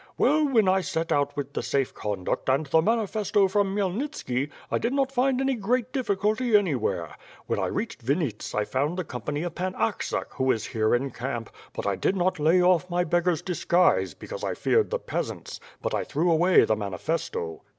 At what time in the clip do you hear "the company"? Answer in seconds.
8.97-9.43